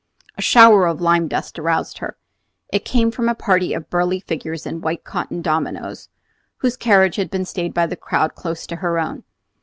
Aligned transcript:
A 0.35 0.41
shower 0.41 0.87
of 0.87 0.99
lime 0.99 1.27
dust 1.27 1.59
aroused 1.59 1.99
her. 1.99 2.17
It 2.73 2.83
came 2.83 3.11
from 3.11 3.29
a 3.29 3.35
party 3.35 3.71
of 3.75 3.87
burly 3.91 4.19
figures 4.19 4.65
in 4.65 4.81
white 4.81 5.03
cotton 5.03 5.43
dominos, 5.43 6.09
whose 6.57 6.75
carriage 6.75 7.17
had 7.17 7.29
been 7.29 7.45
stayed 7.45 7.75
by 7.75 7.85
the 7.85 7.95
crowd 7.95 8.33
close 8.33 8.65
to 8.65 8.77
her 8.77 8.97
own. 8.97 9.23